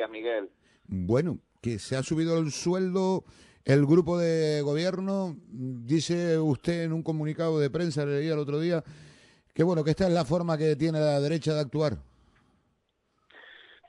Días, 0.00 0.10
Miguel. 0.10 0.50
Bueno, 0.86 1.40
que 1.60 1.78
se 1.78 1.94
ha 1.94 2.02
subido 2.02 2.38
el 2.38 2.52
sueldo 2.52 3.22
el 3.66 3.84
grupo 3.84 4.16
de 4.16 4.62
gobierno. 4.62 5.36
Dice 5.46 6.38
usted 6.38 6.84
en 6.84 6.94
un 6.94 7.02
comunicado 7.02 7.60
de 7.60 7.68
prensa, 7.68 8.06
le 8.06 8.20
leía 8.20 8.32
el 8.32 8.38
otro 8.38 8.58
día, 8.58 8.82
que 9.54 9.62
bueno, 9.62 9.84
que 9.84 9.90
esta 9.90 10.06
es 10.06 10.14
la 10.14 10.24
forma 10.24 10.56
que 10.56 10.74
tiene 10.74 11.00
la 11.00 11.20
derecha 11.20 11.52
de 11.52 11.60
actuar. 11.60 11.98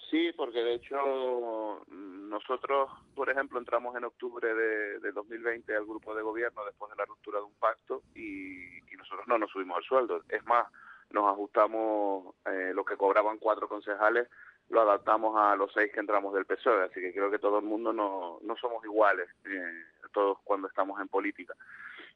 Sí, 0.10 0.34
porque 0.36 0.60
de 0.60 0.74
hecho 0.74 1.86
nosotros, 1.88 2.90
por 3.16 3.30
ejemplo, 3.30 3.58
entramos 3.58 3.96
en 3.96 4.04
octubre 4.04 4.54
de, 4.54 5.00
de 5.00 5.12
2020 5.14 5.74
al 5.74 5.86
grupo 5.86 6.14
de 6.14 6.24
gobierno 6.24 6.66
después 6.66 6.92
de 6.92 6.98
la 6.98 7.06
ruptura 7.06 7.40
de 7.40 7.46
un 7.46 7.54
pacto 7.54 8.04
y, 8.16 8.80
y 8.80 8.98
nosotros 8.98 9.26
no 9.30 9.38
nos 9.38 9.50
subimos 9.50 9.78
el 9.78 9.86
sueldo. 9.86 10.24
Es 10.28 10.46
más, 10.46 10.68
nos 11.14 11.32
ajustamos 11.32 12.36
eh, 12.46 12.72
lo 12.74 12.84
que 12.84 12.98
cobraban 12.98 13.38
cuatro 13.38 13.68
concejales, 13.68 14.28
lo 14.72 14.82
adaptamos 14.82 15.36
a 15.38 15.56
los 15.56 15.72
seis 15.74 15.92
que 15.92 16.00
entramos 16.00 16.34
del 16.34 16.46
PSOE, 16.46 16.86
así 16.86 17.02
que 17.02 17.12
creo 17.14 17.30
que 17.30 17.40
todo 17.40 17.60
el 17.60 17.66
mundo 17.66 17.92
no, 17.92 18.40
no 18.42 18.56
somos 18.56 18.84
iguales, 18.86 19.30
eh, 19.46 19.84
todos 20.14 20.40
cuando 20.44 20.68
estamos 20.68 21.00
en 21.02 21.08
política. 21.08 21.54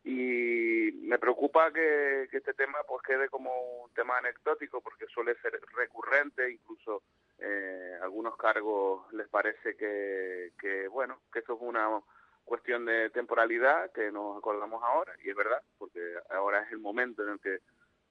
Y 0.04 0.92
me 1.02 1.20
preocupa 1.20 1.72
que, 1.72 2.28
que 2.30 2.38
este 2.38 2.54
tema 2.54 2.78
pues 2.88 3.02
quede 3.02 3.28
como 3.28 3.84
un 3.84 3.92
tema 3.94 4.18
anecdótico 4.18 4.80
porque 4.82 5.08
suele 5.08 5.36
ser 5.42 5.60
recurrente, 5.76 6.50
incluso 6.52 7.04
eh, 7.40 7.98
algunos 8.02 8.38
cargos 8.38 9.12
les 9.14 9.28
parece 9.28 9.76
que, 9.76 10.54
que, 10.60 10.88
bueno, 10.88 11.22
que 11.34 11.40
eso 11.40 11.54
es 11.54 11.60
una 11.62 12.00
cuestión 12.46 12.86
de 12.86 13.10
temporalidad 13.10 13.92
que 13.92 14.12
nos 14.12 14.38
acordamos 14.38 14.82
ahora, 14.84 15.14
y 15.24 15.30
es 15.30 15.36
verdad, 15.36 15.62
porque 15.78 16.00
ahora 16.30 16.62
es 16.62 16.72
el 16.72 16.80
momento 16.80 17.24
en 17.24 17.30
el 17.34 17.40
que 17.40 17.60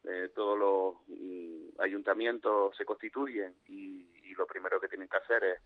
eh, 0.05 0.31
todos 0.35 0.59
los 0.59 0.95
mm, 1.09 1.81
ayuntamientos 1.81 2.77
se 2.77 2.85
constituyen 2.85 3.55
y, 3.67 4.11
lo 4.37 4.49
primero 4.49 4.81
que 4.81 4.89
tienen 4.89 5.07
que 5.07 5.17
hacer 5.17 5.45
es 5.45 5.61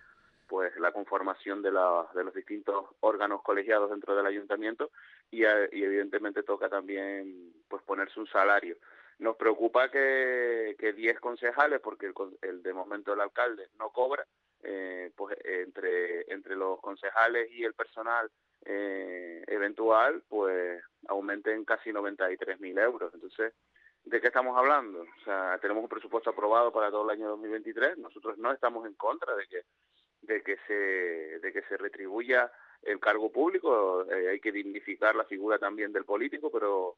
pues 0.46 0.76
la 0.76 0.92
conformación 0.92 1.62
de, 1.62 1.72
la, 1.72 2.06
de 2.14 2.22
los 2.22 2.34
distintos 2.34 2.84
órganos 3.00 3.40
colegiados 3.40 3.88
dentro 3.88 4.14
del 4.14 4.26
ayuntamiento 4.26 4.90
y, 5.30 5.44
eh, 5.44 5.70
y 5.72 5.84
evidentemente 5.84 6.42
toca 6.42 6.68
también 6.68 7.54
pues 7.66 7.82
ponerse 7.82 8.20
un 8.20 8.26
salario. 8.26 8.76
Nos 9.20 9.36
preocupa 9.36 9.90
que, 9.90 10.76
que 10.78 10.92
10 10.92 11.18
concejales, 11.18 11.80
porque 11.80 12.06
el, 12.06 12.14
el, 12.42 12.62
de 12.62 12.74
momento 12.74 13.14
el 13.14 13.22
alcalde 13.22 13.68
no 13.78 13.88
cobra, 13.88 14.26
eh, 14.62 15.10
pues 15.16 15.36
entre, 15.44 16.30
entre 16.32 16.54
los 16.54 16.78
concejales 16.80 17.50
y 17.50 17.64
el 17.64 17.72
personal 17.72 18.30
eh, 18.64 19.42
eventual, 19.46 20.22
pues 20.28 20.82
aumenten 21.08 21.64
casi 21.64 21.90
93.000 21.90 22.80
euros. 22.82 23.14
Entonces, 23.14 23.54
¿de 24.08 24.20
qué 24.20 24.28
estamos 24.28 24.56
hablando? 24.56 25.02
O 25.02 25.24
sea, 25.24 25.58
tenemos 25.60 25.82
un 25.82 25.88
presupuesto 25.88 26.30
aprobado 26.30 26.72
para 26.72 26.90
todo 26.90 27.04
el 27.04 27.18
año 27.18 27.28
2023. 27.30 27.98
Nosotros 27.98 28.38
no 28.38 28.52
estamos 28.52 28.86
en 28.86 28.94
contra 28.94 29.34
de 29.36 29.46
que 29.46 29.62
de 30.20 30.42
que 30.42 30.56
se 30.66 31.38
de 31.38 31.52
que 31.52 31.62
se 31.62 31.76
retribuya 31.76 32.50
el 32.82 32.98
cargo 32.98 33.30
público. 33.30 34.04
Eh, 34.10 34.30
hay 34.30 34.40
que 34.40 34.52
dignificar 34.52 35.14
la 35.14 35.24
figura 35.24 35.58
también 35.58 35.92
del 35.92 36.04
político, 36.04 36.50
pero 36.50 36.96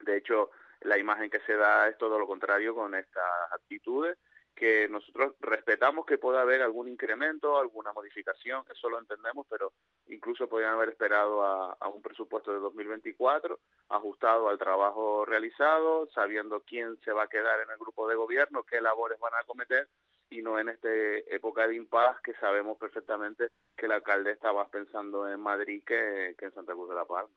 de 0.00 0.16
hecho 0.16 0.50
la 0.80 0.98
imagen 0.98 1.30
que 1.30 1.40
se 1.40 1.54
da 1.54 1.88
es 1.88 1.96
todo 1.98 2.18
lo 2.18 2.26
contrario 2.26 2.74
con 2.74 2.94
estas 2.94 3.52
actitudes 3.52 4.18
que 4.54 4.88
nosotros 4.88 5.34
respetamos 5.40 6.06
que 6.06 6.18
pueda 6.18 6.42
haber 6.42 6.62
algún 6.62 6.88
incremento, 6.88 7.58
alguna 7.58 7.92
modificación, 7.92 8.64
eso 8.70 8.88
lo 8.88 8.98
entendemos, 8.98 9.46
pero 9.48 9.72
incluso 10.06 10.48
podrían 10.48 10.74
haber 10.74 10.90
esperado 10.90 11.42
a, 11.42 11.88
un 11.88 12.02
presupuesto 12.02 12.52
de 12.52 12.58
2024 12.60 13.58
ajustado 13.88 14.48
al 14.48 14.58
trabajo 14.58 15.24
realizado, 15.24 16.08
sabiendo 16.14 16.60
quién 16.60 16.98
se 17.04 17.12
va 17.12 17.24
a 17.24 17.28
quedar 17.28 17.60
en 17.60 17.70
el 17.70 17.78
grupo 17.78 18.08
de 18.08 18.14
gobierno, 18.14 18.62
qué 18.62 18.80
labores 18.80 19.18
van 19.18 19.34
a 19.34 19.44
cometer 19.44 19.88
y 20.30 20.42
no 20.42 20.58
en 20.58 20.70
esta 20.70 20.88
época 20.90 21.66
de 21.66 21.76
impas 21.76 22.20
que 22.22 22.32
sabemos 22.34 22.78
perfectamente 22.78 23.48
que 23.76 23.86
el 23.86 23.92
alcalde 23.92 24.32
está 24.32 24.52
más 24.52 24.68
pensando 24.70 25.28
en 25.28 25.40
Madrid 25.40 25.82
que, 25.84 26.34
que 26.38 26.46
en 26.46 26.54
Santa 26.54 26.72
Cruz 26.72 26.88
de 26.88 26.94
la 26.94 27.04
Palma. 27.04 27.34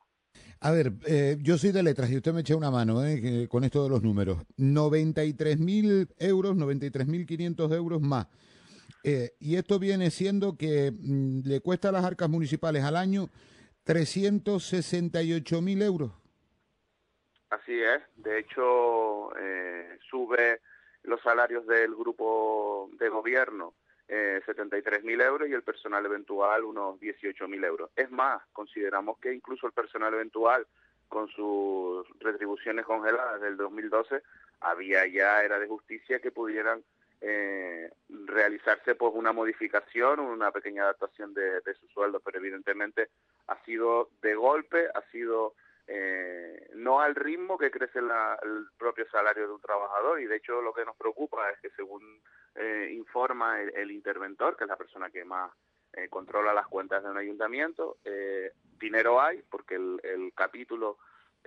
A 0.60 0.70
ver, 0.70 0.92
eh, 1.06 1.36
yo 1.40 1.58
soy 1.58 1.70
de 1.72 1.82
letras 1.82 2.10
y 2.10 2.16
usted 2.16 2.32
me 2.32 2.40
echa 2.40 2.56
una 2.56 2.70
mano 2.70 3.04
eh, 3.04 3.46
con 3.48 3.64
esto 3.64 3.82
de 3.84 3.90
los 3.90 4.02
números. 4.02 4.38
93.000 4.58 6.14
euros, 6.18 6.56
93.500 6.56 7.74
euros 7.74 8.00
más. 8.00 8.26
Eh, 9.04 9.34
y 9.38 9.56
esto 9.56 9.78
viene 9.78 10.10
siendo 10.10 10.56
que 10.56 10.90
mm, 10.90 11.42
le 11.44 11.60
cuesta 11.60 11.90
a 11.90 11.92
las 11.92 12.04
arcas 12.04 12.28
municipales 12.28 12.82
al 12.82 12.96
año 12.96 13.28
368.000 13.86 15.82
euros. 15.82 16.10
Así 17.50 17.80
es. 17.80 18.02
De 18.16 18.40
hecho, 18.40 19.36
eh, 19.38 19.98
sube 20.10 20.60
los 21.04 21.20
salarios 21.22 21.66
del 21.66 21.94
grupo 21.94 22.90
de 22.98 23.08
gobierno 23.08 23.74
eh, 24.08 24.40
73.000 24.46 25.22
euros 25.22 25.48
y 25.48 25.52
el 25.52 25.62
personal 25.62 26.04
eventual 26.06 26.64
unos 26.64 27.00
18.000 27.00 27.64
euros. 27.64 27.90
Es 27.96 28.10
más, 28.10 28.42
consideramos 28.52 29.18
que 29.18 29.32
incluso 29.32 29.66
el 29.66 29.72
personal 29.72 30.14
eventual 30.14 30.66
con 31.08 31.28
sus 31.28 32.06
retribuciones 32.20 32.84
congeladas 32.84 33.40
del 33.40 33.56
2012 33.56 34.22
había 34.60 35.06
ya, 35.06 35.42
era 35.42 35.58
de 35.58 35.66
justicia 35.66 36.20
que 36.20 36.30
pudieran 36.30 36.82
eh, 37.20 37.90
realizarse 38.08 38.94
pues 38.94 39.12
una 39.14 39.32
modificación, 39.32 40.20
una 40.20 40.50
pequeña 40.50 40.82
adaptación 40.84 41.34
de, 41.34 41.60
de 41.60 41.74
su 41.74 41.86
sueldo, 41.88 42.20
pero 42.20 42.38
evidentemente 42.38 43.08
ha 43.48 43.62
sido 43.64 44.10
de 44.22 44.34
golpe, 44.34 44.88
ha 44.94 45.02
sido 45.10 45.54
eh, 45.86 46.68
no 46.74 47.00
al 47.00 47.14
ritmo 47.14 47.56
que 47.56 47.70
crece 47.70 48.00
la, 48.00 48.38
el 48.42 48.66
propio 48.76 49.08
salario 49.10 49.46
de 49.46 49.54
un 49.54 49.60
trabajador 49.60 50.20
y 50.20 50.26
de 50.26 50.36
hecho 50.36 50.60
lo 50.60 50.72
que 50.72 50.84
nos 50.84 50.96
preocupa 50.96 51.50
es 51.50 51.60
que 51.60 51.70
según 51.70 52.02
eh, 52.54 52.90
informa 52.92 53.60
el, 53.60 53.90
interventor, 53.90 54.56
que 54.56 54.64
es 54.64 54.68
la 54.68 54.76
persona 54.76 55.10
que 55.10 55.24
más 55.24 55.52
eh, 55.92 56.08
controla 56.08 56.52
las 56.52 56.66
cuentas 56.66 57.02
de 57.02 57.10
un 57.10 57.18
ayuntamiento, 57.18 57.98
eh, 58.04 58.52
dinero 58.78 59.20
hay 59.20 59.42
porque 59.48 59.76
el, 59.76 60.00
el 60.02 60.32
capítulo 60.34 60.98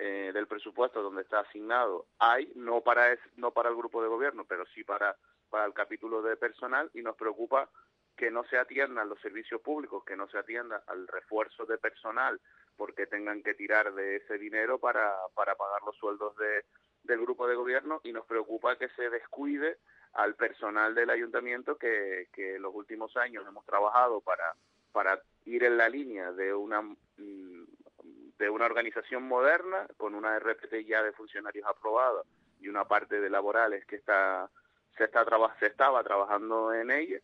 eh, 0.02 0.32
del 0.34 0.48
presupuesto 0.48 1.02
donde 1.02 1.24
está 1.24 1.42
asignado 1.42 2.06
hay, 2.20 2.50
no 2.56 2.80
para, 2.80 3.12
es, 3.12 3.20
no 3.36 3.52
para 3.52 3.68
el 3.68 3.76
grupo 3.76 4.02
de 4.02 4.08
gobierno, 4.08 4.46
pero 4.46 4.66
sí 4.68 4.86
para, 4.86 5.18
para 5.50 5.66
el 5.66 5.74
capítulo 5.74 6.22
de 6.22 6.38
personal 6.38 6.90
y 6.94 7.02
nos 7.02 7.18
preocupa 7.18 7.70
que 8.16 8.32
no 8.32 8.46
se 8.46 8.58
atiendan 8.58 9.10
los 9.10 9.20
servicios 9.20 9.60
públicos, 9.60 10.06
que 10.06 10.16
no 10.16 10.30
se 10.30 10.38
atienda 10.38 10.84
al 10.88 11.06
refuerzo 11.06 11.66
de 11.66 11.78
personal 11.78 12.40
porque 12.80 13.08
tengan 13.08 13.44
que 13.44 13.56
tirar 13.56 13.94
de 13.94 14.16
ese 14.16 14.38
dinero 14.38 14.80
para, 14.80 15.14
para 15.36 15.54
pagar 15.56 15.82
los 15.86 15.98
sueldos 15.98 16.34
de, 16.38 16.64
del 17.04 17.20
grupo 17.20 17.46
de 17.46 17.56
gobierno 17.56 18.00
y 18.06 18.14
nos 18.14 18.26
preocupa 18.26 18.78
que 18.78 18.88
se 18.96 19.10
descuide 19.10 19.80
al 20.14 20.36
personal 20.36 20.96
del 20.96 21.10
ayuntamiento 21.10 21.78
que, 21.78 22.30
que 22.32 22.56
en 22.56 22.62
los 22.62 22.74
últimos 22.74 23.18
años 23.18 23.46
hemos 23.46 23.66
trabajado 23.66 24.22
para, 24.22 24.56
para 24.94 25.22
ir 25.46 25.66
en 25.66 25.76
la 25.76 25.90
línea 25.90 26.32
de 26.32 26.54
una 26.54 26.82
de 27.18 28.50
una 28.50 28.66
organización 28.66 29.24
moderna 29.24 29.86
con 29.98 30.16
una 30.16 30.40
RPT 30.40 30.86
ya 30.88 31.04
de 31.04 31.12
funcionarios 31.12 31.68
aprobada 31.68 32.24
y 32.62 32.70
una 32.70 32.86
parte 32.86 33.20
de 33.20 33.30
laborales 33.30 33.86
que 33.86 33.98
está 33.98 34.50
se 34.98 35.04
está 35.04 35.26
se 35.60 35.66
estaba 35.66 36.02
trabajando 36.02 36.74
en 36.74 36.92
ella 36.92 37.20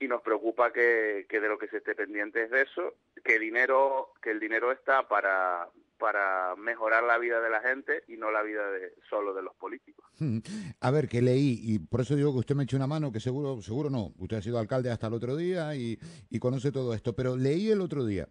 y 0.00 0.08
nos 0.08 0.22
preocupa 0.22 0.72
que, 0.72 1.26
que, 1.28 1.40
de 1.40 1.48
lo 1.48 1.58
que 1.58 1.68
se 1.68 1.78
esté 1.78 1.94
pendiente 1.94 2.44
es 2.44 2.50
de 2.50 2.62
eso, 2.62 2.94
que 3.28 3.38
dinero, 3.38 4.14
que 4.22 4.30
el 4.30 4.40
dinero 4.40 4.72
está 4.72 5.06
para, 5.06 5.68
para 5.98 6.56
mejorar 6.56 7.04
la 7.04 7.18
vida 7.18 7.42
de 7.42 7.50
la 7.50 7.60
gente 7.60 8.04
y 8.08 8.16
no 8.16 8.30
la 8.30 8.42
vida 8.42 8.70
de, 8.70 8.94
solo 9.10 9.34
de 9.34 9.42
los 9.42 9.54
políticos. 9.56 10.06
A 10.80 10.90
ver, 10.90 11.10
que 11.10 11.20
leí, 11.20 11.60
y 11.62 11.78
por 11.78 12.00
eso 12.00 12.16
digo 12.16 12.32
que 12.32 12.38
usted 12.38 12.54
me 12.54 12.64
eche 12.64 12.76
una 12.76 12.86
mano, 12.86 13.12
que 13.12 13.20
seguro, 13.20 13.60
seguro 13.60 13.90
no, 13.90 14.14
usted 14.16 14.38
ha 14.38 14.42
sido 14.42 14.58
alcalde 14.58 14.90
hasta 14.90 15.08
el 15.08 15.12
otro 15.12 15.36
día 15.36 15.76
y, 15.76 15.98
y 16.30 16.38
conoce 16.38 16.72
todo 16.72 16.94
esto, 16.94 17.14
pero 17.14 17.36
leí 17.36 17.70
el 17.70 17.82
otro 17.82 18.06
día, 18.06 18.26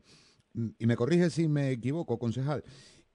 y 0.56 0.88
me 0.88 0.96
corrige 0.96 1.30
si 1.30 1.48
me 1.48 1.70
equivoco, 1.70 2.18
concejal, 2.18 2.64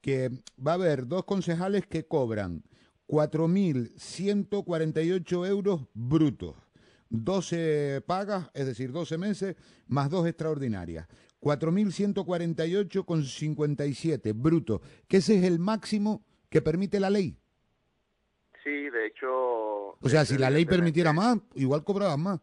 que 0.00 0.31
va 0.64 0.70
a 0.73 0.75
haber 0.75 1.08
dos 1.08 1.25
concejales 1.25 1.88
que 1.88 2.06
cobran 2.06 2.62
4.148 3.08 5.49
euros 5.49 5.81
brutos 5.94 6.55
12 7.12 8.02
pagas, 8.06 8.50
es 8.55 8.67
decir, 8.67 8.90
12 8.90 9.19
meses, 9.19 9.56
más 9.87 10.08
dos 10.08 10.26
extraordinarias. 10.26 11.06
4.148,57 11.43 14.33
bruto, 14.35 14.81
que 15.09 15.19
ese 15.19 15.37
es 15.37 15.44
el 15.44 15.59
máximo 15.59 16.25
que 16.49 16.62
permite 16.62 16.99
la 17.00 17.11
ley. 17.11 17.37
Sí, 18.62 18.89
de 18.91 19.06
hecho... 19.06 19.99
O 20.00 20.09
sea, 20.09 20.25
si 20.25 20.39
la 20.39 20.49
ley 20.50 20.65
permitiera 20.65 21.12
más, 21.12 21.39
igual 21.55 21.85
cobraban 21.85 22.23
más. 22.23 22.41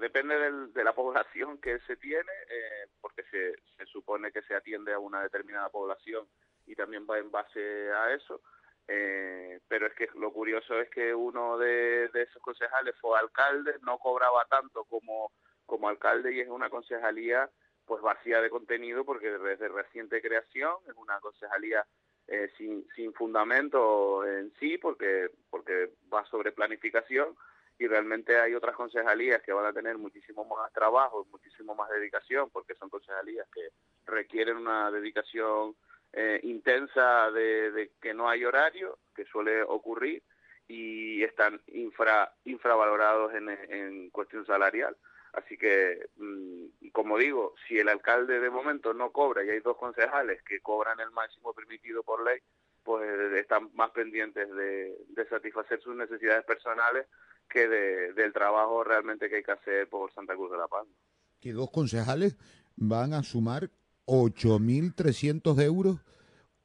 depende 0.00 0.34
de 0.74 0.84
la 0.84 0.94
población 0.94 1.58
que 1.58 1.78
se 1.86 1.96
tiene, 1.96 2.32
eh, 2.50 2.88
porque 3.00 3.22
se, 3.30 3.54
se 3.76 3.86
supone 3.86 4.32
que 4.32 4.42
se 4.42 4.54
atiende 4.54 4.92
a 4.92 4.98
una 4.98 5.22
determinada 5.22 5.70
población 5.70 6.26
y 6.66 6.74
también 6.74 7.06
va 7.08 7.18
en 7.18 7.30
base 7.30 7.92
a 7.92 8.12
eso. 8.14 8.42
Eh, 8.86 9.60
pero 9.66 9.86
es 9.86 9.94
que 9.94 10.08
lo 10.14 10.32
curioso 10.32 10.78
es 10.78 10.90
que 10.90 11.14
uno 11.14 11.56
de, 11.56 12.10
esos 12.14 12.42
concejales 12.42 12.94
fue 13.00 13.18
alcalde, 13.18 13.76
no 13.82 13.98
cobraba 13.98 14.44
tanto 14.50 14.84
como, 14.84 15.32
como 15.66 15.88
alcalde 15.88 16.34
y 16.34 16.40
es 16.40 16.48
una 16.48 16.70
concejalía 16.70 17.50
pues 17.84 18.02
vacía 18.02 18.40
de 18.40 18.50
contenido 18.50 19.04
porque 19.04 19.30
desde 19.30 19.68
reciente 19.68 20.22
creación 20.22 20.72
es 20.88 20.94
una 20.96 21.20
concejalía 21.20 21.84
eh, 22.26 22.50
sin, 22.56 22.86
sin 22.96 23.12
fundamento 23.12 24.26
en 24.26 24.52
sí 24.58 24.78
porque, 24.78 25.30
porque 25.50 25.90
va 26.12 26.24
sobre 26.26 26.52
planificación 26.52 27.36
y 27.78 27.86
realmente 27.86 28.38
hay 28.38 28.54
otras 28.54 28.76
concejalías 28.76 29.42
que 29.42 29.52
van 29.52 29.66
a 29.66 29.72
tener 29.72 29.98
muchísimo 29.98 30.44
más 30.44 30.72
trabajo, 30.72 31.26
muchísimo 31.30 31.74
más 31.74 31.90
dedicación 31.90 32.48
porque 32.50 32.74
son 32.76 32.88
concejalías 32.88 33.46
que 33.52 33.68
requieren 34.06 34.56
una 34.56 34.90
dedicación 34.90 35.74
eh, 36.16 36.38
intensa 36.44 37.30
de, 37.32 37.90
que 38.00 38.14
no 38.14 38.28
hay 38.28 38.44
horario, 38.44 38.98
que 39.16 39.24
suele 39.24 39.62
ocurrir, 39.64 40.22
y 40.68 41.22
están 41.24 41.60
infra, 41.66 42.32
infravalorados 42.44 43.34
en, 43.34 43.48
en 43.48 44.10
cuestión 44.10 44.46
salarial. 44.46 44.96
Así 45.36 45.56
que, 45.56 46.08
mm, 46.16 46.88
como 46.92 47.18
digo, 47.18 47.54
si 47.66 47.78
el 47.78 47.88
alcalde 47.88 48.38
de 48.40 48.50
momento 48.50 48.94
no 48.94 49.10
cobra 49.10 49.44
y 49.44 49.50
hay 49.50 49.60
dos 49.60 49.76
concejales 49.76 50.42
que 50.42 50.60
cobran 50.60 51.00
el 51.00 51.10
máximo 51.10 51.52
permitido 51.52 52.02
por 52.02 52.24
ley, 52.24 52.40
pues 52.84 53.32
están 53.32 53.70
más 53.74 53.90
pendientes 53.90 54.48
de, 54.54 54.96
satisfacer 55.28 55.80
sus 55.80 55.96
necesidades 55.96 56.44
personales 56.44 57.06
que 57.48 57.66
de, 57.66 58.12
del 58.12 58.32
trabajo 58.32 58.84
realmente 58.84 59.28
que 59.28 59.36
hay 59.36 59.42
que 59.42 59.52
hacer 59.52 59.88
por 59.88 60.12
Santa 60.12 60.34
Cruz 60.34 60.52
de 60.52 60.58
la 60.58 60.68
Palma. 60.68 60.92
Que 61.40 61.52
dos 61.52 61.70
concejales 61.70 62.36
van 62.76 63.14
a 63.14 63.22
sumar 63.22 63.70
8.300 64.06 65.60
euros, 65.62 65.96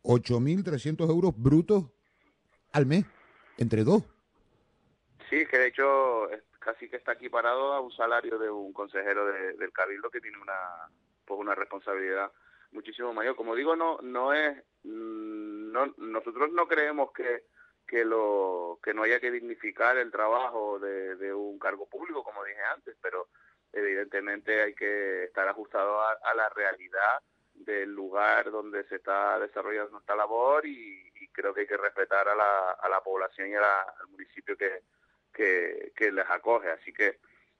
8.300 0.03 1.09
euros 1.09 1.33
brutos 1.35 1.85
al 2.73 2.85
mes, 2.85 3.05
entre 3.57 3.83
dos. 3.83 4.03
Sí, 5.29 5.45
que 5.45 5.57
de 5.57 5.67
hecho 5.67 6.29
casi 6.59 6.89
que 6.89 6.97
está 6.97 7.13
equiparado 7.13 7.73
a 7.73 7.79
un 7.79 7.91
salario 7.91 8.37
de 8.37 8.49
un 8.49 8.73
consejero 8.73 9.25
del 9.25 9.73
Cabildo 9.73 10.09
que 10.09 10.21
tiene 10.21 10.37
una, 10.37 10.89
pues 11.25 11.39
una 11.39 11.55
responsabilidad 11.55 12.31
muchísimo 12.71 13.13
mayor. 13.13 13.35
Como 13.35 13.55
digo, 13.55 13.75
no, 13.75 13.99
no 14.01 14.33
es, 14.33 14.57
mm, 14.83 15.71
no, 15.71 15.93
nosotros 15.97 16.51
no 16.51 16.67
creemos 16.67 17.11
que, 17.13 17.43
que 17.87 18.05
lo, 18.05 18.79
que 18.83 18.93
no 18.93 19.03
haya 19.03 19.19
que 19.19 19.31
dignificar 19.31 19.97
el 19.97 20.11
trabajo 20.11 20.79
de, 20.79 21.33
un 21.33 21.57
cargo 21.57 21.87
público, 21.87 22.23
como 22.23 22.43
dije 22.43 22.61
antes, 22.61 22.95
pero 23.01 23.27
evidentemente 23.73 24.61
hay 24.61 24.73
que 24.73 25.25
estar 25.25 25.47
ajustado 25.47 26.01
a, 26.01 26.33
la 26.35 26.49
realidad 26.49 27.21
del 27.53 27.91
lugar 27.91 28.51
donde 28.51 28.83
se 28.85 28.95
está 28.95 29.39
desarrollando 29.39 29.99
esta 29.99 30.15
labor 30.15 30.65
y, 30.65 31.07
creo 31.31 31.53
que 31.53 31.61
hay 31.61 31.67
que 31.67 31.77
respetar 31.77 32.27
a 32.27 32.35
la, 32.35 32.71
a 32.71 32.89
la 32.89 33.01
población 33.01 33.49
y 33.49 33.55
al 33.55 33.85
municipio 34.09 34.57
que, 34.57 34.81
que, 35.39 36.11
les 36.11 36.29
acoge. 36.29 36.69
Así 36.69 36.91
que 36.93 37.19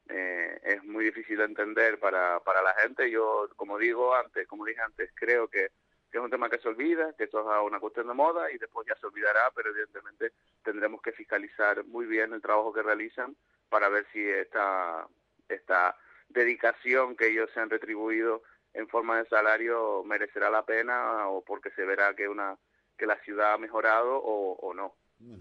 eh, 0.09 0.59
es 0.63 0.83
muy 0.83 1.05
difícil 1.05 1.37
de 1.37 1.45
entender 1.45 1.99
para, 1.99 2.39
para 2.41 2.61
la 2.61 2.73
gente. 2.73 3.09
Yo, 3.09 3.49
como 3.55 3.77
digo 3.77 4.13
antes, 4.15 4.47
como 4.47 4.65
dije 4.65 4.81
antes, 4.81 5.11
creo 5.15 5.47
que, 5.47 5.69
es 6.11 6.19
un 6.19 6.31
tema 6.31 6.49
que 6.49 6.57
se 6.57 6.67
olvida, 6.67 7.13
que 7.13 7.25
esto 7.25 7.39
es 7.39 7.67
una 7.67 7.79
cuestión 7.79 8.07
de 8.07 8.15
moda 8.15 8.51
y 8.51 8.57
después 8.57 8.87
ya 8.87 8.95
se 8.95 9.05
olvidará, 9.05 9.51
pero 9.55 9.69
evidentemente 9.69 10.31
tendremos 10.63 11.03
que 11.03 11.11
fiscalizar 11.11 11.85
muy 11.85 12.07
bien 12.07 12.33
el 12.33 12.41
trabajo 12.41 12.73
que 12.73 12.81
realizan 12.81 13.35
para 13.69 13.89
ver 13.89 14.07
si 14.11 14.27
esta 14.27 15.07
esta 15.47 15.95
dedicación 16.29 17.15
que 17.15 17.27
ellos 17.27 17.51
se 17.53 17.59
han 17.59 17.69
retribuido 17.69 18.41
en 18.73 18.87
forma 18.87 19.17
de 19.17 19.29
salario 19.29 20.03
merecerá 20.03 20.49
la 20.49 20.65
pena 20.65 21.27
o 21.27 21.43
porque 21.43 21.69
se 21.71 21.85
verá 21.85 22.15
que 22.15 22.27
una 22.27 22.57
que 22.97 23.05
la 23.05 23.19
ciudad 23.19 23.53
ha 23.53 23.57
mejorado 23.57 24.21
o, 24.21 24.73
no. 24.73 24.93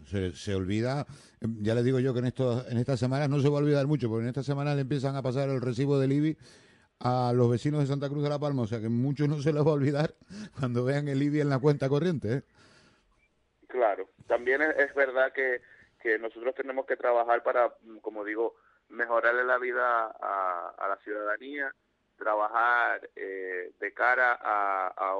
Se, 0.06 0.32
se, 0.32 0.54
olvida, 0.54 1.06
ya 1.40 1.74
les 1.74 1.84
digo 1.84 2.00
yo 2.00 2.12
que 2.12 2.20
en, 2.20 2.26
en 2.26 2.78
estas 2.78 2.98
semanas 2.98 3.28
no 3.28 3.40
se 3.40 3.48
va 3.48 3.56
a 3.56 3.62
olvidar 3.62 3.86
mucho, 3.86 4.08
porque 4.08 4.22
en 4.22 4.28
esta 4.28 4.42
semana 4.42 4.74
le 4.74 4.82
empiezan 4.82 5.16
a 5.16 5.22
pasar 5.22 5.48
el 5.48 5.60
recibo 5.60 5.98
del 5.98 6.12
IBI 6.12 6.36
a 7.00 7.32
los 7.34 7.50
vecinos 7.50 7.80
de 7.80 7.86
Santa 7.86 8.08
Cruz 8.08 8.22
de 8.22 8.28
la 8.28 8.38
Palma, 8.38 8.62
o 8.62 8.66
sea 8.66 8.80
que 8.80 8.88
muchos 8.88 9.28
no 9.28 9.40
se 9.40 9.52
les 9.52 9.64
va 9.64 9.70
a 9.70 9.74
olvidar 9.74 10.14
cuando 10.58 10.84
vean 10.84 11.08
el 11.08 11.22
IBI 11.22 11.40
en 11.40 11.50
la 11.50 11.58
cuenta 11.58 11.88
corriente. 11.88 12.32
¿eh? 12.32 12.42
Claro, 13.68 14.08
también 14.26 14.62
es, 14.62 14.94
verdad 14.94 15.32
que, 15.32 15.60
que 16.00 16.18
nosotros 16.18 16.54
tenemos 16.54 16.86
que 16.86 16.96
trabajar 16.96 17.42
para, 17.42 17.72
como 18.02 18.24
digo, 18.24 18.56
mejorarle 18.88 19.44
la 19.44 19.58
vida 19.58 20.06
a, 20.06 20.88
la 20.88 20.96
ciudadanía, 21.04 21.72
trabajar 22.16 23.08
eh, 23.14 23.72
de 23.78 23.92
cara 23.92 24.38
a, 24.40 25.14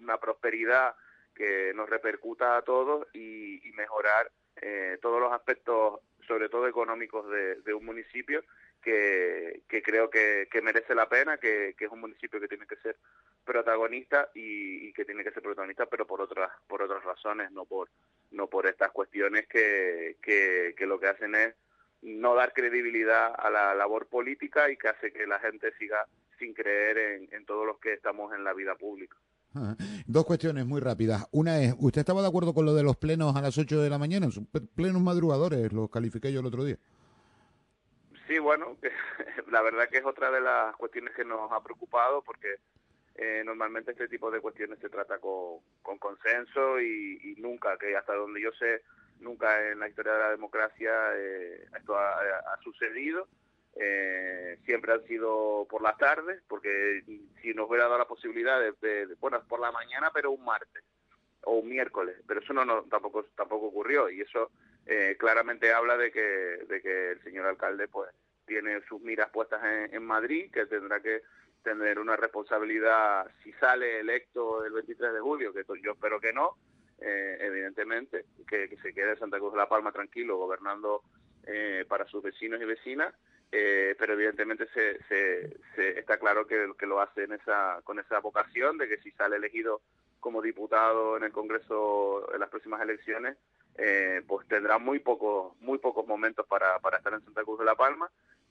una 0.00 0.18
prosperidad 0.18 0.94
que 1.34 1.72
nos 1.74 1.88
repercuta 1.88 2.56
a 2.56 2.62
todos 2.62 3.06
y, 3.14 3.60
mejorar 3.74 4.30
eh, 4.62 4.98
todos 5.02 5.20
los 5.20 5.32
aspectos, 5.32 6.00
sobre 6.26 6.48
todo 6.48 6.68
económicos, 6.68 7.28
de, 7.28 7.74
un 7.74 7.84
municipio 7.84 8.44
que, 8.80 9.62
creo 9.68 10.08
que, 10.08 10.48
merece 10.62 10.94
la 10.94 11.08
pena, 11.08 11.38
que, 11.38 11.74
es 11.78 11.90
un 11.90 12.00
municipio 12.00 12.40
que 12.40 12.48
tiene 12.48 12.66
que 12.66 12.76
ser 12.76 12.96
protagonista 13.44 14.30
y, 14.34 14.92
que 14.92 15.04
tiene 15.04 15.24
que 15.24 15.32
ser 15.32 15.42
protagonista, 15.42 15.86
pero 15.86 16.06
por 16.06 16.20
otras 16.20 16.50
por 16.68 16.82
otras 16.82 17.02
razones, 17.02 17.50
no 17.50 17.64
por 17.64 17.88
no 18.30 18.46
por 18.46 18.66
estas 18.66 18.92
cuestiones 18.92 19.46
que, 19.48 20.16
que 20.22 20.86
lo 20.86 21.00
que 21.00 21.08
hacen 21.08 21.34
es 21.34 21.54
no 22.02 22.34
dar 22.34 22.52
credibilidad 22.52 23.34
a 23.36 23.50
la 23.50 23.74
labor 23.74 24.06
política 24.06 24.70
y 24.70 24.76
que 24.76 24.88
hace 24.88 25.12
que 25.12 25.26
la 25.26 25.40
gente 25.40 25.72
siga 25.78 26.06
sin 26.38 26.52
creer 26.54 26.98
en 27.30 27.46
todos 27.46 27.66
los 27.66 27.78
que 27.78 27.94
estamos 27.94 28.34
en 28.34 28.44
la 28.44 28.52
vida 28.52 28.74
pública. 28.74 29.16
Dos 30.06 30.24
cuestiones 30.24 30.66
muy 30.66 30.80
rápidas. 30.80 31.26
Una 31.32 31.60
es, 31.60 31.74
¿usted 31.78 32.00
estaba 32.00 32.22
de 32.22 32.28
acuerdo 32.28 32.54
con 32.54 32.64
lo 32.64 32.74
de 32.74 32.82
los 32.82 32.96
plenos 32.96 33.36
a 33.36 33.40
las 33.40 33.56
8 33.56 33.80
de 33.80 33.90
la 33.90 33.98
mañana? 33.98 34.28
Plenos 34.74 35.02
madrugadores, 35.02 35.72
los 35.72 35.90
califiqué 35.90 36.32
yo 36.32 36.40
el 36.40 36.46
otro 36.46 36.64
día. 36.64 36.76
Sí, 38.26 38.38
bueno, 38.38 38.76
la 39.50 39.62
verdad 39.62 39.88
que 39.88 39.98
es 39.98 40.04
otra 40.04 40.30
de 40.30 40.40
las 40.40 40.74
cuestiones 40.76 41.14
que 41.14 41.24
nos 41.24 41.52
ha 41.52 41.62
preocupado 41.62 42.22
porque 42.22 42.56
eh, 43.16 43.42
normalmente 43.44 43.92
este 43.92 44.08
tipo 44.08 44.30
de 44.30 44.40
cuestiones 44.40 44.78
se 44.80 44.88
trata 44.88 45.18
con, 45.18 45.60
con 45.82 45.98
consenso 45.98 46.80
y, 46.80 47.20
y, 47.22 47.40
nunca, 47.40 47.76
que 47.78 47.96
hasta 47.96 48.14
donde 48.14 48.40
yo 48.40 48.50
sé, 48.52 48.82
nunca 49.20 49.70
en 49.70 49.78
la 49.78 49.88
historia 49.88 50.12
de 50.14 50.18
la 50.18 50.30
democracia 50.30 50.92
eh, 51.14 51.68
esto 51.76 51.96
ha, 51.96 52.58
sucedido. 52.62 53.28
Eh, 53.76 54.58
siempre 54.64 54.92
han 54.92 55.04
sido 55.04 55.66
por 55.68 55.82
las 55.82 55.96
tardes, 55.98 56.42
porque 56.48 57.02
si 57.42 57.54
nos 57.54 57.68
hubiera 57.68 57.84
dado 57.84 57.98
la 57.98 58.08
posibilidad 58.08 58.60
de, 58.60 59.06
bueno, 59.20 59.42
por 59.48 59.60
la 59.60 59.72
mañana, 59.72 60.10
pero 60.14 60.30
un 60.30 60.44
martes 60.44 60.84
o 61.42 61.58
un 61.58 61.68
miércoles, 61.68 62.16
pero 62.26 62.40
eso 62.40 62.52
no, 62.52 62.64
no 62.64 62.84
tampoco 62.84 63.24
tampoco 63.36 63.66
ocurrió 63.66 64.08
y 64.08 64.22
eso 64.22 64.50
eh, 64.86 65.16
claramente 65.18 65.72
habla 65.72 65.96
de 65.98 66.10
que 66.10 66.20
de 66.20 66.80
que 66.80 67.10
el 67.10 67.22
señor 67.22 67.46
alcalde 67.46 67.86
pues 67.88 68.08
tiene 68.46 68.80
sus 68.88 69.02
miras 69.02 69.28
puestas 69.30 69.62
en, 69.62 69.94
en 69.94 70.06
Madrid, 70.06 70.50
que 70.50 70.64
tendrá 70.64 71.00
que 71.00 71.22
tener 71.64 71.98
una 71.98 72.14
responsabilidad 72.14 73.26
si 73.42 73.52
sale 73.54 73.98
electo 73.98 74.64
el 74.64 74.72
23 74.72 75.14
de 75.14 75.20
julio, 75.20 75.52
que 75.52 75.64
yo 75.82 75.92
espero 75.92 76.20
que 76.20 76.32
no, 76.32 76.56
eh, 77.00 77.38
evidentemente, 77.40 78.26
que, 78.46 78.68
se 78.80 78.94
quede 78.94 79.16
Santa 79.16 79.38
Cruz 79.38 79.52
de 79.52 79.58
la 79.58 79.68
Palma 79.68 79.90
tranquilo, 79.90 80.36
gobernando 80.36 81.02
eh, 81.46 81.84
para 81.88 82.06
sus 82.06 82.22
vecinos 82.22 82.60
y 82.60 82.66
vecinas, 82.66 83.14
eh, 83.56 83.94
pero 83.98 84.14
evidentemente 84.14 84.66
se, 84.74 85.02
se, 85.04 85.98
está 85.98 86.18
claro 86.18 86.46
que, 86.46 86.66
lo 86.86 87.00
hace 87.00 87.24
en 87.24 87.32
esa, 87.32 87.80
con 87.84 87.98
esa 87.98 88.18
vocación 88.20 88.78
de 88.78 88.88
que 88.88 88.98
si 88.98 89.10
sale 89.12 89.36
elegido 89.36 89.80
como 90.20 90.42
diputado 90.42 91.16
en 91.16 91.24
el 91.24 91.32
Congreso 91.32 92.32
en 92.34 92.40
las 92.40 92.48
próximas 92.48 92.80
elecciones, 92.80 93.36
pues 94.26 94.46
tendrá 94.48 94.78
muy 94.78 94.98
pocos 95.00 95.56
muy 95.60 95.78
pocos 95.78 96.06
momentos 96.06 96.46
para, 96.46 96.78
para 96.78 96.98
estar 96.98 97.12
en 97.12 97.24
Santa 97.24 97.42
Cruz 97.42 97.58
de 97.58 97.64
la 97.64 97.74
Palma 97.74 98.10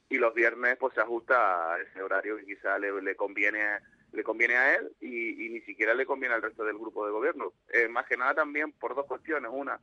y 0.10 0.18
los 0.18 0.34
viernes 0.34 0.78
pues 0.78 0.94
se 0.94 1.02
ajusta 1.02 1.74
a 1.74 1.82
ese 1.82 2.02
horario 2.02 2.38
que 2.38 2.46
quizá 2.46 2.78
le, 2.78 3.02
le 3.02 3.16
conviene 3.16 3.80
le 4.14 4.24
conviene 4.24 4.56
a 4.56 4.76
él 4.76 4.92
y, 5.02 5.50
ni 5.50 5.60
siquiera 5.62 5.94
le 5.94 6.06
conviene 6.06 6.36
al 6.36 6.42
resto 6.42 6.64
del 6.64 6.78
grupo 6.78 7.06
de 7.06 7.12
gobierno. 7.12 7.52
Eh, 7.70 7.88
más 7.88 8.06
que 8.06 8.16
nada 8.16 8.36
también 8.36 8.72
por 8.72 8.96
dos 8.96 9.08
cuestiones. 9.08 9.52
Una, 9.52 9.80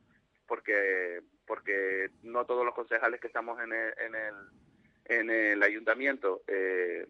porque 0.47 1.21
porque 1.45 2.09
no 2.23 2.45
todos 2.45 2.65
los 2.65 2.73
concejales 2.73 3.19
que 3.19 3.27
estamos 3.27 3.59
en 3.61 3.73
el, 3.73 3.93
en 3.99 4.15
el, 4.15 4.35
en 5.11 5.29
el 5.29 5.61
ayuntamiento 5.61 6.41
eh, 6.47 7.05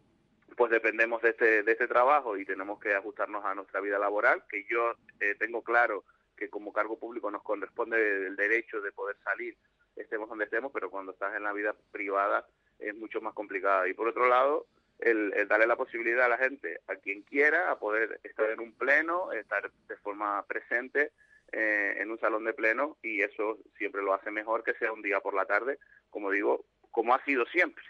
pues 0.55 0.71
dependemos 0.71 1.21
de 1.21 1.29
este, 1.29 1.63
de 1.63 1.71
este 1.71 1.87
trabajo 1.87 2.37
y 2.37 2.45
tenemos 2.45 2.79
que 2.79 2.93
ajustarnos 2.93 3.45
a 3.45 3.55
nuestra 3.55 3.79
vida 3.79 3.99
laboral, 3.99 4.43
que 4.49 4.65
yo 4.69 4.93
eh, 5.19 5.35
tengo 5.39 5.63
claro 5.63 6.03
que 6.35 6.49
como 6.49 6.73
cargo 6.73 6.97
público 6.97 7.31
nos 7.31 7.43
corresponde 7.43 8.27
el 8.27 8.35
derecho 8.35 8.81
de 8.81 8.91
poder 8.91 9.15
salir, 9.23 9.55
estemos 9.95 10.27
donde 10.27 10.45
estemos, 10.45 10.71
pero 10.73 10.89
cuando 10.89 11.11
estás 11.11 11.35
en 11.35 11.43
la 11.43 11.53
vida 11.53 11.75
privada 11.91 12.45
es 12.79 12.95
mucho 12.95 13.21
más 13.21 13.33
complicada. 13.33 13.87
Y 13.87 13.93
por 13.93 14.07
otro 14.07 14.27
lado, 14.27 14.65
el, 14.99 15.47
darle 15.47 15.67
la 15.67 15.75
posibilidad 15.75 16.25
a 16.25 16.29
la 16.29 16.37
gente, 16.37 16.79
a 16.87 16.95
quien 16.95 17.21
quiera, 17.21 17.71
a 17.71 17.79
poder 17.79 18.19
estar 18.23 18.49
en 18.49 18.59
un 18.59 18.73
pleno, 18.73 19.31
estar 19.31 19.71
de 19.87 19.97
forma 19.97 20.43
presente 20.47 21.11
eh, 21.51 21.95
en 21.97 22.09
un 22.09 22.19
salón 22.19 22.45
de 22.45 22.53
pleno 22.53 22.97
y 23.01 23.21
eso 23.21 23.59
siempre 23.77 24.01
lo 24.01 24.13
hace 24.13 24.31
mejor 24.31 24.63
que 24.63 24.73
sea 24.75 24.91
un 24.91 25.01
día 25.01 25.19
por 25.19 25.33
la 25.33 25.45
tarde, 25.45 25.79
como 26.09 26.31
digo, 26.31 26.65
como 26.91 27.13
ha 27.13 27.23
sido 27.23 27.45
siempre. 27.47 27.83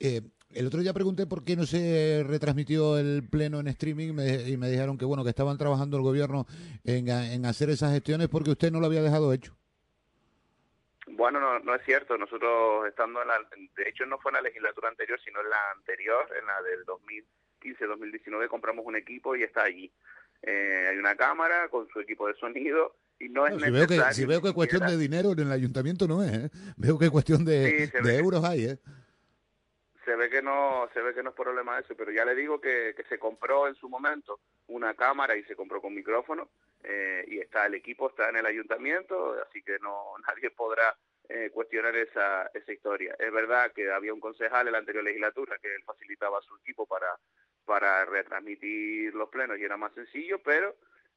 Eh, 0.00 0.22
el 0.54 0.66
otro 0.66 0.80
día 0.80 0.94
pregunté 0.94 1.26
por 1.26 1.44
qué 1.44 1.56
no 1.56 1.66
se 1.66 2.24
retransmitió 2.26 2.98
el 2.98 3.28
pleno 3.28 3.60
en 3.60 3.68
streaming 3.68 4.08
y 4.46 4.56
me 4.56 4.70
dijeron 4.70 4.96
que 4.96 5.04
bueno 5.04 5.22
que 5.22 5.30
estaban 5.30 5.58
trabajando 5.58 5.96
el 5.98 6.02
gobierno 6.02 6.46
en, 6.84 7.08
en 7.08 7.44
hacer 7.44 7.70
esas 7.70 7.92
gestiones 7.92 8.28
porque 8.28 8.50
usted 8.50 8.72
no 8.72 8.80
lo 8.80 8.86
había 8.86 9.02
dejado 9.02 9.32
hecho. 9.32 9.56
Bueno, 11.12 11.40
no, 11.40 11.58
no 11.60 11.74
es 11.74 11.84
cierto. 11.84 12.16
Nosotros 12.16 12.86
estando 12.88 13.22
en 13.22 13.28
la, 13.28 13.38
de 13.76 13.88
hecho 13.88 14.06
no 14.06 14.18
fue 14.18 14.30
en 14.30 14.36
la 14.36 14.42
legislatura 14.42 14.88
anterior, 14.88 15.18
sino 15.24 15.40
en 15.40 15.50
la 15.50 15.70
anterior, 15.76 16.26
en 16.38 16.46
la 16.46 16.62
del 16.62 16.84
2015-2019 17.62 18.48
compramos 18.48 18.86
un 18.86 18.96
equipo 18.96 19.36
y 19.36 19.42
está 19.42 19.64
allí. 19.64 19.92
Eh, 20.42 20.86
hay 20.90 20.96
una 20.96 21.16
cámara 21.16 21.68
con 21.68 21.88
su 21.88 22.00
equipo 22.00 22.28
de 22.28 22.34
sonido 22.34 22.94
y 23.18 23.28
no, 23.28 23.46
es 23.46 23.60
si 23.60 23.70
Veo 23.70 23.86
que, 23.86 24.00
si 24.12 24.24
veo 24.24 24.40
que 24.40 24.52
cuestión 24.52 24.86
de 24.86 24.96
dinero 24.96 25.32
en 25.32 25.40
el 25.40 25.50
ayuntamiento 25.50 26.06
no 26.06 26.22
es, 26.22 26.32
¿eh? 26.32 26.50
Veo 26.76 26.98
que 26.98 27.10
cuestión 27.10 27.44
de, 27.44 27.88
de 27.88 28.16
euros 28.16 28.44
hay, 28.44 28.66
¿eh? 28.66 28.78
Se 30.08 30.16
ve 30.16 30.30
que 30.30 30.40
no 30.40 30.88
se 30.94 31.02
ve 31.02 31.12
que 31.12 31.22
no 31.22 31.30
es 31.30 31.36
problema 31.36 31.78
eso 31.78 31.94
pero 31.94 32.10
ya 32.10 32.24
le 32.24 32.34
digo 32.34 32.58
que, 32.58 32.94
que 32.96 33.04
se 33.04 33.18
compró 33.18 33.68
en 33.68 33.74
su 33.74 33.90
momento 33.90 34.40
una 34.68 34.94
cámara 34.94 35.36
y 35.36 35.44
se 35.44 35.54
compró 35.54 35.82
con 35.82 35.94
micrófono 35.94 36.48
eh, 36.82 37.26
y 37.28 37.40
está 37.40 37.66
el 37.66 37.74
equipo 37.74 38.08
está 38.08 38.30
en 38.30 38.36
el 38.36 38.46
ayuntamiento 38.46 39.36
así 39.46 39.62
que 39.62 39.78
no 39.80 40.14
nadie 40.26 40.50
podrá 40.50 40.96
eh, 41.28 41.50
cuestionar 41.52 41.94
esa 41.94 42.46
esa 42.54 42.72
historia. 42.72 43.14
Es 43.18 43.30
verdad 43.30 43.70
que 43.72 43.92
había 43.92 44.14
un 44.14 44.20
concejal 44.20 44.66
en 44.66 44.72
la 44.72 44.78
anterior 44.78 45.04
legislatura 45.04 45.58
que 45.58 45.74
él 45.74 45.82
facilitaba 45.84 46.38
a 46.38 46.42
su 46.42 46.56
equipo 46.56 46.86
para 46.86 47.14
para 47.66 48.06
retransmitir 48.06 49.14
los 49.14 49.28
plenos 49.28 49.58
y 49.58 49.64
era 49.64 49.76
más 49.76 49.92
sencillo 49.92 50.38
pero 50.42 50.70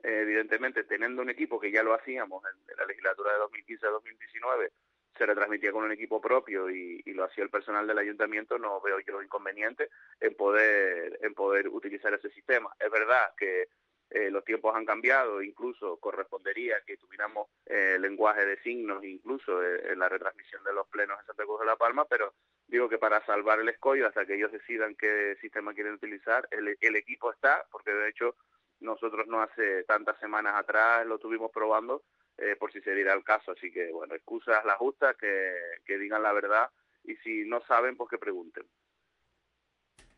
eh, 0.04 0.20
evidentemente 0.24 0.84
teniendo 0.84 1.22
un 1.22 1.30
equipo 1.30 1.62
que 1.62 1.72
ya 1.72 1.82
lo 1.82 1.94
hacíamos 1.94 2.44
en, 2.44 2.72
en 2.72 2.78
la 2.78 2.86
legislatura 2.88 3.32
de 3.32 3.40
2015 3.40 3.88
2019 3.88 4.72
se 5.18 5.26
retransmitía 5.26 5.72
con 5.72 5.84
un 5.84 5.92
equipo 5.92 6.22
propio 6.22 6.70
y, 6.70 7.02
lo 7.14 7.26
hacía 7.26 7.44
el 7.44 7.50
personal 7.50 7.86
del 7.86 7.98
ayuntamiento, 7.98 8.58
no 8.58 8.80
veo 8.82 9.00
yo 9.02 9.22
inconveniente 9.22 9.90
en 10.20 10.34
poder, 10.36 11.20
en 11.22 11.34
poder 11.34 11.68
utilizar 11.68 12.14
ese 12.14 12.30
sistema. 12.30 12.74
Es 12.80 12.90
verdad 12.90 13.34
que 13.38 13.68
eh, 14.10 14.30
los 14.32 14.44
tiempos 14.44 14.76
han 14.76 14.86
cambiado, 14.86 15.42
incluso 15.42 15.98
correspondería 15.98 16.82
que 16.86 16.98
tuviéramos 16.98 17.48
eh, 17.66 17.98
lenguaje 18.00 18.46
de 18.46 18.62
signos, 18.62 19.04
incluso 19.04 19.64
eh, 19.64 19.92
en 19.92 20.00
la 20.00 20.10
retransmisión 20.10 20.64
de 20.64 20.74
los 20.74 20.88
plenos 20.88 21.20
en 21.20 21.28
Santa 21.28 21.44
Cruz 21.44 21.60
de 21.60 21.66
la 21.66 21.76
Palma, 21.76 22.06
pero 22.06 22.34
digo 22.68 22.90
que 22.90 22.98
para 22.98 23.26
salvar 23.26 23.60
el 23.60 23.70
escollo, 23.70 24.08
hasta 24.08 24.26
que 24.26 24.36
ellos 24.36 24.52
decidan 24.52 24.96
qué 24.96 25.38
sistema 25.42 25.74
quieren 25.74 25.94
utilizar, 25.94 26.48
el, 26.52 26.78
el 26.80 26.96
equipo 26.96 27.32
está, 27.32 27.66
porque 27.72 27.92
de 27.92 28.10
hecho 28.10 28.36
nosotros 28.80 29.28
no 29.28 29.42
hace 29.42 29.84
tantas 29.84 30.20
semanas 30.20 30.56
atrás 30.56 31.06
lo 31.06 31.20
tuvimos 31.20 31.52
probando 31.52 32.04
eh, 32.42 32.56
por 32.60 32.72
si 32.74 32.82
se 32.82 32.94
diera 32.94 33.14
el 33.14 33.24
caso. 33.24 33.52
Así 33.52 33.72
que, 33.72 33.92
bueno, 33.92 34.16
excusas 34.16 34.66
las 34.66 34.78
justas, 34.78 35.16
que, 35.18 35.54
que 35.86 35.98
digan 35.98 36.24
la 36.24 36.34
verdad 36.34 36.70
y 37.04 37.16
si 37.18 37.46
no 37.46 37.62
saben, 37.68 37.96
pues 37.96 38.10
que 38.10 38.18
pregunten. 38.18 38.64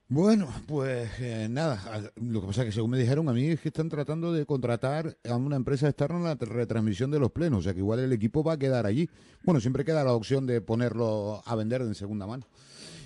Bueno, 0.09 0.47
pues 0.67 1.09
eh, 1.21 1.47
nada, 1.49 2.11
lo 2.17 2.41
que 2.41 2.47
pasa 2.47 2.61
es 2.61 2.67
que 2.67 2.71
según 2.73 2.91
me 2.91 2.99
dijeron 2.99 3.27
a 3.29 3.33
mí 3.33 3.47
es 3.47 3.61
que 3.61 3.69
están 3.69 3.89
tratando 3.89 4.31
de 4.31 4.45
contratar 4.45 5.17
a 5.27 5.35
una 5.35 5.55
empresa 5.55 5.87
externa 5.87 6.17
en 6.17 6.23
la 6.23 6.35
retransmisión 6.35 7.09
de 7.09 7.19
los 7.19 7.31
plenos, 7.31 7.59
o 7.59 7.61
sea 7.63 7.73
que 7.73 7.79
igual 7.79 7.99
el 7.99 8.11
equipo 8.13 8.43
va 8.43 8.53
a 8.53 8.59
quedar 8.59 8.85
allí. 8.85 9.09
Bueno, 9.43 9.59
siempre 9.59 9.85
queda 9.85 10.03
la 10.03 10.13
opción 10.13 10.45
de 10.45 10.61
ponerlo 10.61 11.41
a 11.43 11.55
vender 11.55 11.81
en 11.81 11.95
segunda 11.95 12.27
mano 12.27 12.45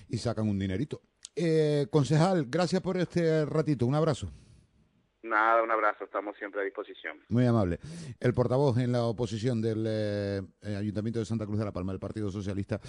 y 0.09 0.17
sacan 0.17 0.50
un 0.50 0.59
dinerito. 0.59 1.01
Eh, 1.36 1.88
concejal, 1.91 2.47
gracias 2.50 2.81
por 2.81 2.97
este 2.97 3.45
ratito, 3.45 3.86
un 3.86 3.95
abrazo. 3.95 4.29
Nada, 5.24 5.63
un 5.63 5.71
abrazo, 5.71 6.05
estamos 6.05 6.36
siempre 6.38 6.62
a 6.62 6.63
disposición. 6.63 7.17
Muy 7.29 7.45
amable. 7.45 7.79
El 8.19 8.33
portavoz 8.33 8.77
en 8.77 8.91
la 8.91 9.03
oposición 9.03 9.62
del 9.62 9.86
eh, 9.88 10.41
Ayuntamiento 10.63 11.19
de 11.19 11.25
Santa 11.25 11.45
Cruz 11.45 11.59
de 11.59 11.65
la 11.65 11.71
Palma, 11.71 11.91
el 11.91 12.00
Partido 12.00 12.31
Socialista 12.31 12.79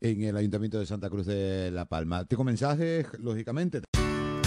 en 0.00 0.22
el 0.22 0.36
Ayuntamiento 0.36 0.78
de 0.78 0.86
Santa 0.86 1.08
Cruz 1.08 1.26
de 1.26 1.70
la 1.70 1.86
Palma. 1.86 2.24
Tengo 2.24 2.44
mensajes, 2.44 3.06
lógicamente. 3.18 3.82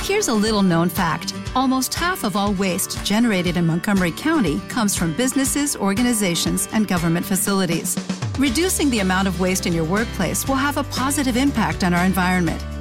Here's 0.03 0.29
a 0.29 0.33
little 0.33 0.63
known 0.63 0.89
fact. 0.89 1.33
Almost 1.55 1.93
half 1.93 2.23
of 2.23 2.35
all 2.35 2.53
waste 2.53 3.03
generated 3.05 3.55
in 3.55 3.65
Montgomery 3.67 4.11
County 4.11 4.59
comes 4.67 4.95
from 4.95 5.13
businesses, 5.13 5.75
organizations, 5.75 6.67
and 6.73 6.87
government 6.87 7.25
facilities. 7.25 7.95
Reducing 8.39 8.89
the 8.89 8.99
amount 8.99 9.27
of 9.27 9.39
waste 9.39 9.67
in 9.67 9.73
your 9.73 9.85
workplace 9.85 10.47
will 10.47 10.55
have 10.55 10.77
a 10.77 10.83
positive 10.85 11.37
impact 11.37 11.83
on 11.83 11.93
our 11.93 12.03
environment. 12.03 12.61